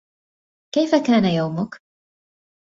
[0.73, 1.75] كيف كان يومك؟